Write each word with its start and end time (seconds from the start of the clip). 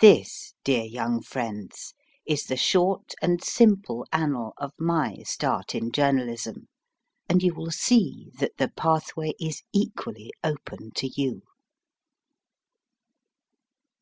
This, 0.00 0.54
dear 0.64 0.84
young 0.84 1.20
friends, 1.20 1.92
is 2.24 2.44
the 2.46 2.56
short 2.56 3.12
and 3.20 3.44
simple 3.44 4.06
annal 4.10 4.54
of 4.56 4.72
my 4.78 5.16
start 5.26 5.74
in 5.74 5.92
journalism, 5.92 6.68
and 7.28 7.42
you 7.42 7.52
will 7.54 7.70
see 7.70 8.30
that 8.38 8.56
the 8.56 8.68
pathway 8.70 9.34
is 9.38 9.62
equally 9.70 10.32
open 10.42 10.90
to 10.92 11.06
you. 11.06 11.42